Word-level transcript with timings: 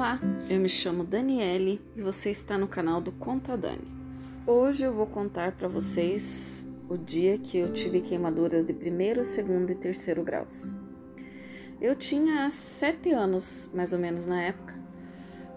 Olá, 0.00 0.18
eu 0.48 0.58
me 0.58 0.68
chamo 0.70 1.04
Daniele 1.04 1.78
e 1.94 2.00
você 2.00 2.30
está 2.30 2.56
no 2.56 2.66
canal 2.66 3.02
do 3.02 3.12
Conta 3.12 3.54
Dani. 3.54 3.86
Hoje 4.46 4.82
eu 4.82 4.94
vou 4.94 5.06
contar 5.06 5.52
para 5.52 5.68
vocês 5.68 6.66
o 6.88 6.96
dia 6.96 7.36
que 7.36 7.58
eu 7.58 7.70
tive 7.70 8.00
queimaduras 8.00 8.64
de 8.64 8.72
primeiro, 8.72 9.26
segundo 9.26 9.70
e 9.70 9.74
terceiro 9.74 10.22
graus. 10.22 10.72
Eu 11.78 11.94
tinha 11.94 12.48
sete 12.48 13.10
anos, 13.10 13.68
mais 13.74 13.92
ou 13.92 13.98
menos, 13.98 14.24
na 14.24 14.40
época. 14.40 14.74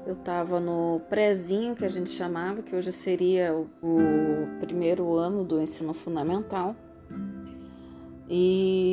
Eu 0.05 0.11
estava 0.11 0.59
no 0.59 0.99
prézinho 1.09 1.73
que 1.73 1.85
a 1.85 1.89
gente 1.89 2.09
chamava, 2.09 2.61
que 2.61 2.75
hoje 2.75 2.91
seria 2.91 3.55
o, 3.55 4.57
primeiro 4.59 5.15
ano 5.15 5.45
do 5.45 5.61
ensino 5.61 5.93
fundamental. 5.93 6.75
E 8.29 8.92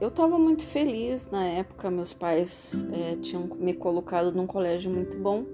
eu 0.00 0.08
estava 0.08 0.38
muito 0.38 0.64
feliz 0.64 1.28
na 1.30 1.44
época, 1.44 1.90
meus 1.90 2.12
pais 2.12 2.86
é, 2.92 3.16
tinham 3.16 3.48
me 3.58 3.74
colocado 3.74 4.32
num 4.32 4.46
colégio 4.46 4.92
muito 4.92 5.16
bom. 5.16 5.44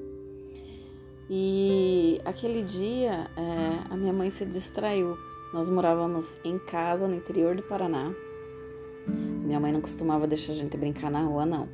E 1.31 2.21
aquele 2.25 2.63
dia 2.63 3.31
é, 3.37 3.91
a 3.91 3.97
minha 3.97 4.13
mãe 4.13 4.31
se 4.31 4.45
distraiu. 4.45 5.17
Nós 5.53 5.69
morávamos 5.71 6.39
em 6.45 6.59
casa 6.59 7.09
no 7.09 7.15
interior 7.15 7.57
do 7.57 7.63
Paraná. 7.63 8.13
Minha 9.07 9.59
mãe 9.59 9.73
não 9.73 9.81
costumava 9.81 10.27
deixar 10.27 10.53
a 10.53 10.57
gente 10.57 10.77
brincar 10.77 11.11
na 11.11 11.23
rua, 11.23 11.47
não. 11.47 11.69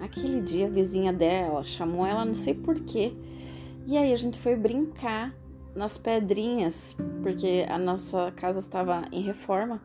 Aquele 0.00 0.40
dia 0.40 0.66
a 0.66 0.70
vizinha 0.70 1.12
dela 1.12 1.62
chamou 1.62 2.06
ela, 2.06 2.24
não 2.24 2.34
sei 2.34 2.54
porquê. 2.54 3.12
E 3.86 3.96
aí 3.96 4.12
a 4.12 4.16
gente 4.16 4.38
foi 4.38 4.56
brincar 4.56 5.34
nas 5.74 5.98
pedrinhas, 5.98 6.96
porque 7.22 7.66
a 7.68 7.78
nossa 7.78 8.32
casa 8.32 8.60
estava 8.60 9.04
em 9.12 9.20
reforma. 9.20 9.80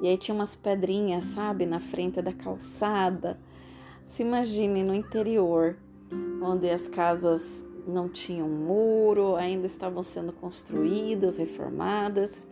E 0.00 0.08
aí 0.08 0.16
tinha 0.16 0.34
umas 0.34 0.56
pedrinhas, 0.56 1.24
sabe, 1.24 1.66
na 1.66 1.78
frente 1.78 2.22
da 2.22 2.32
calçada. 2.32 3.38
Se 4.04 4.22
imagine 4.22 4.82
no 4.82 4.94
interior, 4.94 5.76
onde 6.42 6.70
as 6.70 6.88
casas 6.88 7.66
não 7.86 8.08
tinham 8.08 8.48
muro, 8.48 9.36
ainda 9.36 9.66
estavam 9.66 10.02
sendo 10.02 10.32
construídas, 10.32 11.36
reformadas. 11.36 12.46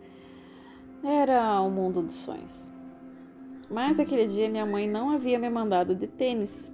Era 1.03 1.61
um 1.61 1.71
mundo 1.71 2.01
dos 2.03 2.15
sonhos. 2.15 2.69
Mas 3.69 3.99
aquele 3.99 4.27
dia 4.27 4.49
minha 4.49 4.65
mãe 4.65 4.87
não 4.87 5.09
havia 5.09 5.39
me 5.39 5.49
mandado 5.49 5.95
de 5.95 6.07
tênis. 6.07 6.71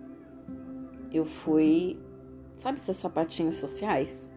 Eu 1.12 1.26
fui, 1.26 1.98
sabe 2.58 2.80
esses 2.80 2.96
sapatinhos 2.98 3.56
sociais? 3.56 4.35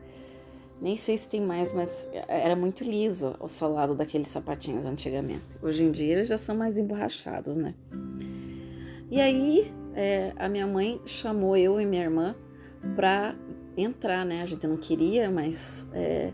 Nem 0.81 0.97
sei 0.97 1.19
se 1.19 1.29
tem 1.29 1.41
mais, 1.41 1.73
mas 1.73 2.09
era 2.29 2.55
muito 2.55 2.84
liso 2.84 3.34
o 3.41 3.48
solado 3.48 3.95
daqueles 3.95 4.29
sapatinhos 4.29 4.84
antigamente. 4.84 5.45
Hoje 5.61 5.83
em 5.83 5.91
dia 5.91 6.15
eles 6.15 6.29
já 6.29 6.39
são 6.39 6.57
mais 6.57 6.79
emborrachados, 6.79 7.57
né? 7.57 7.75
E 9.11 9.21
aí 9.21 9.73
é, 9.95 10.33
a 10.37 10.49
minha 10.49 10.67
mãe 10.67 11.01
chamou 11.05 11.56
eu 11.56 11.81
e 11.81 11.87
minha 11.87 12.03
irmã 12.03 12.37
pra 12.95 13.34
entrar, 13.77 14.25
né? 14.25 14.43
A 14.43 14.47
gente 14.47 14.67
não 14.67 14.77
queria, 14.77 15.31
mas 15.31 15.89
é, 15.93 16.33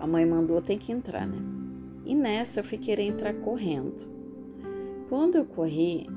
a 0.00 0.06
mãe 0.06 0.26
mandou, 0.26 0.60
tem 0.60 0.76
que 0.76 0.90
entrar, 0.90 1.26
né? 1.26 1.38
E 2.04 2.14
nessa 2.14 2.60
eu 2.60 2.64
fui 2.64 2.78
querer 2.78 3.04
entrar 3.04 3.32
correndo. 3.34 4.10
Quando 5.08 5.36
eu 5.36 5.44
corri, 5.44 6.08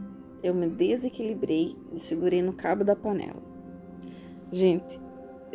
eu 0.41 0.55
me 0.55 0.67
desequilibrei 0.67 1.75
e 1.93 1.99
segurei 1.99 2.41
no 2.41 2.53
cabo 2.53 2.83
da 2.83 2.95
panela. 2.95 3.43
Gente, 4.51 4.99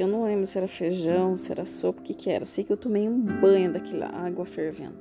eu 0.00 0.08
não 0.08 0.24
lembro 0.24 0.46
se 0.46 0.56
era 0.56 0.66
feijão, 0.66 1.36
se 1.36 1.52
era 1.52 1.64
sopa, 1.64 2.00
o 2.00 2.02
que 2.02 2.14
que 2.14 2.30
era. 2.30 2.46
Sei 2.46 2.64
que 2.64 2.72
eu 2.72 2.76
tomei 2.76 3.08
um 3.08 3.20
banho 3.20 3.72
daquela 3.72 4.06
água 4.06 4.44
fervendo. 4.46 4.98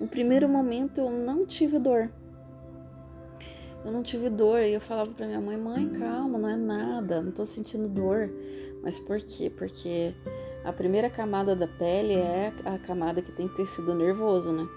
No 0.00 0.06
primeiro 0.06 0.48
momento 0.48 0.98
eu 1.00 1.10
não 1.10 1.46
tive 1.46 1.78
dor. 1.78 2.10
Eu 3.84 3.92
não 3.92 4.02
tive 4.02 4.28
dor 4.28 4.60
e 4.62 4.74
eu 4.74 4.80
falava 4.80 5.10
para 5.10 5.26
minha 5.26 5.40
mãe: 5.40 5.56
"Mãe, 5.56 5.88
calma, 5.88 6.38
não 6.38 6.48
é 6.48 6.56
nada, 6.56 7.22
não 7.22 7.32
tô 7.32 7.44
sentindo 7.44 7.88
dor". 7.88 8.30
Mas 8.82 8.98
por 8.98 9.18
quê? 9.20 9.50
Porque 9.50 10.14
a 10.64 10.72
primeira 10.72 11.08
camada 11.08 11.56
da 11.56 11.66
pele 11.66 12.14
é 12.14 12.52
a 12.64 12.78
camada 12.78 13.22
que 13.22 13.32
tem 13.32 13.48
tecido 13.48 13.94
nervoso, 13.94 14.52
né? 14.52 14.68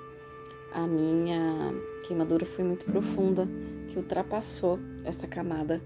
A 0.73 0.87
minha 0.87 1.73
queimadura 2.07 2.45
foi 2.45 2.63
muito 2.63 2.85
profunda, 2.85 3.47
que 3.89 3.97
ultrapassou 3.97 4.79
essa 5.03 5.27
camada 5.27 5.81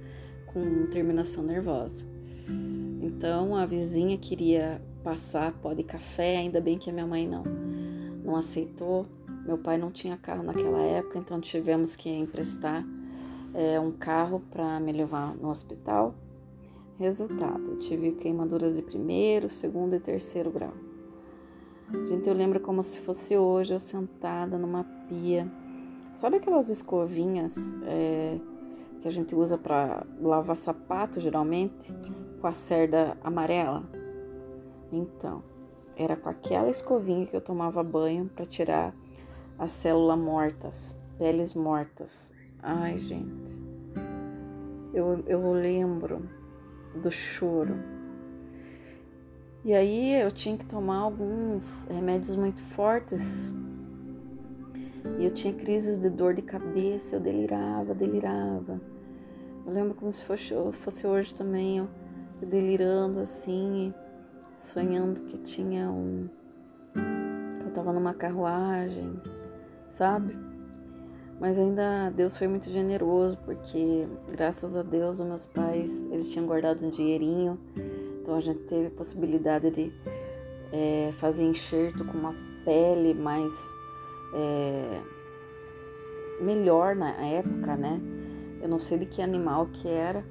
com 0.46 0.86
terminação 0.88 1.44
nervosa. 1.44 2.06
Então 3.16 3.56
a 3.56 3.66
vizinha 3.66 4.18
queria 4.18 4.81
passar 5.03 5.53
pó 5.53 5.74
de 5.74 5.84
café, 5.84 6.38
ainda 6.38 6.59
bem 6.59 6.78
que 6.78 6.90
a 6.90 6.94
minha 6.94 7.08
mãe 7.08 7.28
não, 7.28 7.44
não 8.24 8.36
aceitou. 8.36 9.06
Meu 9.46 9.58
pai 9.58 9.78
não 9.78 9.92
tinha 9.92 10.18
carro 10.18 10.44
naquela 10.44 10.81
época, 10.81 11.20
então 11.20 11.40
tivemos 11.40 11.96
que 11.96 12.09
emprestar 12.09 12.84
é, 13.54 13.80
um 13.80 13.92
carro 13.92 14.42
para 14.52 14.80
me 14.80 14.92
levar 14.92 15.36
no 15.36 15.50
hospital. 15.50 16.16
Resultado, 16.98 17.78
tive 17.78 18.14
queimaduras 18.14 18.74
de 18.74 18.81
primeiro, 18.81 19.48
segundo 19.48 19.96
e 19.96 20.00
terceiro 20.00 20.52
grau. 20.52 20.74
Gente, 22.08 22.28
eu 22.28 22.34
lembro 22.34 22.59
como 22.59 22.81
se 22.81 23.00
fosse 23.00 23.38
hoje, 23.38 23.74
eu 23.74 23.80
sentada 23.80 24.58
numa 24.58 24.84
pia. 25.08 25.50
Sabe 26.16 26.38
aquelas 26.38 26.70
escovinhas 26.70 27.75
é, 27.84 28.40
que 29.06 29.10
a 29.10 29.12
gente 29.12 29.36
usa 29.36 29.56
para 29.56 30.04
lavar 30.20 30.58
sapato, 30.58 31.20
geralmente? 31.20 31.94
com 32.42 32.48
a 32.48 32.52
cerda 32.52 33.16
amarela? 33.24 33.84
Então, 34.92 35.44
era 35.96 36.16
com 36.16 36.28
aquela 36.28 36.72
escovinha 36.72 37.28
que 37.28 37.36
eu 37.36 37.42
tomava 37.42 37.84
banho 37.84 38.26
para 38.26 38.48
tirar 38.48 38.96
as 39.60 39.70
células 39.70 40.18
mortas, 40.18 40.98
peles 41.20 41.54
mortas. 41.54 42.34
Ai, 42.64 42.98
gente, 42.98 43.56
eu, 44.92 45.24
eu 45.28 45.54
lembro 45.54 46.28
do 46.96 47.12
choro. 47.12 47.76
E 49.64 49.72
aí 49.72 50.20
eu 50.20 50.32
tinha 50.32 50.58
que 50.58 50.66
tomar 50.66 50.98
alguns 50.98 51.84
remédios 51.92 52.36
muito 52.36 52.60
fortes. 52.60 53.54
E 55.20 55.26
eu 55.26 55.32
tinha 55.32 55.54
crises 55.54 56.00
de 56.00 56.10
dor 56.10 56.34
de 56.34 56.42
cabeça, 56.42 57.18
eu 57.18 57.20
delirava, 57.20 57.94
delirava. 57.94 58.94
Eu 59.66 59.74
lembro 59.74 59.96
como 59.96 60.14
se 60.14 60.24
fosse, 60.24 60.53
fosse 60.74 61.08
hoje 61.08 61.34
também. 61.34 61.80
Eu, 61.80 61.88
delirando 62.42 63.20
assim, 63.20 63.94
sonhando 64.56 65.22
que 65.22 65.38
tinha 65.40 65.90
um. 65.90 66.30
que 66.94 67.66
eu 67.68 67.72
tava 67.74 67.92
numa 67.92 68.14
carruagem, 68.14 69.20
sabe? 69.90 70.38
Mas 71.40 71.59
ainda 71.59 72.12
Deus 72.12 72.38
foi 72.38 72.48
muito 72.48 72.70
generoso, 72.70 73.38
porque 73.44 74.08
graças 74.31 74.78
a 74.78 74.84
Deus 74.84 75.20
os 75.20 75.25
meus 75.25 75.46
pais, 75.46 75.92
eles 76.12 76.31
tinham 76.31 76.46
guardado 76.46 76.86
um 76.86 76.90
dinheirinho, 76.90 77.59
então 78.22 78.36
a 78.36 78.40
gente 78.40 78.62
teve 78.62 78.88
a 78.88 78.92
possibilidade 78.92 79.70
de 79.70 79.92
é, 80.72 81.12
fazer 81.20 81.44
enxerto 81.44 82.06
com 82.06 82.18
uma 82.18 82.34
pele 82.64 83.14
mais 83.14 83.52
é, 84.34 85.02
melhor 86.40 86.96
na 86.96 87.12
época, 87.12 87.75
né? 87.75 88.02
Eu 88.66 88.70
não 88.70 88.80
sei 88.80 88.98
de 88.98 89.06
que 89.06 89.22
animal 89.22 89.68
que 89.68 89.88
era, 89.88 90.26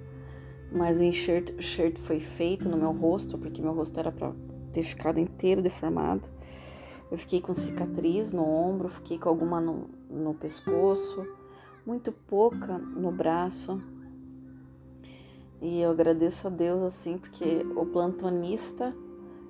mas 0.73 0.99
o 0.99 1.05
enxerto, 1.05 1.53
o 1.53 1.61
enxerto 1.61 2.01
foi 2.01 2.19
feito 2.19 2.69
no 2.69 2.77
meu 2.77 2.91
rosto, 2.91 3.39
porque 3.39 3.63
meu 3.63 3.73
rosto 3.73 4.01
era 4.01 4.11
para 4.11 4.33
ter 4.73 4.83
ficado 4.83 5.21
inteiro 5.21 5.63
deformado. 5.63 6.29
Eu 7.13 7.17
fiquei 7.17 7.41
com 7.41 7.55
cicatriz 7.55 8.33
no 8.33 8.45
ombro, 8.45 8.89
fiquei 8.89 9.19
com 9.21 9.29
alguma 9.29 9.61
no, 9.61 9.89
no 10.11 10.35
pescoço, 10.35 11.25
muito 11.87 12.11
pouca 12.11 12.77
no 12.77 13.13
braço. 13.13 13.81
E 15.63 15.81
eu 15.81 15.93
agradeço 15.93 16.49
a 16.49 16.51
Deus 16.51 16.83
assim, 16.83 17.17
porque 17.17 17.65
o 17.77 17.87
plantonista 17.87 18.93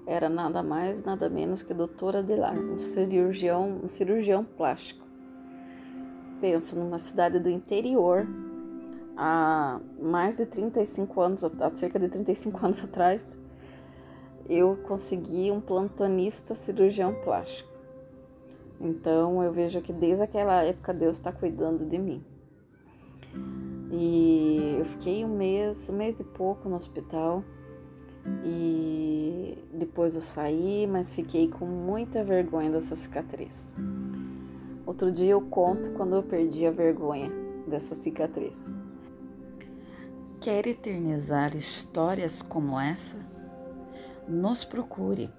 era 0.07 0.29
nada 0.29 0.63
mais, 0.63 1.03
nada 1.03 1.31
menos 1.31 1.63
que 1.63 1.73
doutor 1.73 2.17
Adelar, 2.17 2.59
um 2.59 2.77
cirurgião, 2.77 3.81
um 3.83 3.89
cirurgião 3.89 4.45
plástico. 4.45 5.07
Pensa 6.39 6.77
numa 6.77 6.99
cidade 6.99 7.39
do 7.39 7.49
interior, 7.49 8.29
há 9.17 9.81
mais 10.01 10.37
de 10.37 10.47
35 10.47 11.21
anos, 11.21 11.45
há 11.45 11.71
cerca 11.75 11.99
de 11.99 12.09
35 12.09 12.65
anos 12.65 12.83
atrás, 12.83 13.37
eu 14.49 14.77
consegui 14.87 15.51
um 15.51 15.61
plantonista 15.61 16.55
cirurgião 16.55 17.15
plástico. 17.23 17.71
Então 18.81 19.43
eu 19.43 19.53
vejo 19.53 19.81
que 19.81 19.93
desde 19.93 20.23
aquela 20.23 20.63
época 20.63 20.93
Deus 20.93 21.17
está 21.17 21.33
cuidando 21.33 21.85
de 21.87 21.99
mim. 21.99 22.23
E 23.91 24.77
eu 24.79 24.85
fiquei 24.85 25.25
um 25.25 25.37
mês, 25.37 25.89
um 25.89 25.97
mês 25.97 26.19
e 26.21 26.25
pouco 26.25 26.69
no 26.69 26.77
hospital. 26.77 27.43
E 28.43 29.59
depois 29.73 30.17
eu 30.17 30.23
saí, 30.23 30.87
mas 30.87 31.15
fiquei 31.15 31.49
com 31.49 31.67
muita 31.67 32.25
vergonha 32.25 32.71
dessa 32.71 32.97
cicatriz. 32.97 33.73
Outro 34.87 35.13
dia 35.13 35.31
eu 35.31 35.41
conto 35.41 35.91
quando 35.91 36.17
eu 36.17 36.23
perdi 36.23 36.67
a 36.67 36.71
vergonha 36.71 37.31
dessa 37.67 37.95
cicatriz. 37.95 38.75
Quer 40.45 40.67
eternizar 40.67 41.57
histórias 41.57 42.43
como 42.43 42.79
essa? 42.79 43.17
Nos 44.29 44.63
procure 44.63 45.31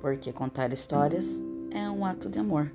porque 0.00 0.32
contar 0.32 0.72
histórias 0.72 1.26
é 1.70 1.90
um 1.90 2.06
ato 2.06 2.30
de 2.30 2.38
amor. 2.38 2.72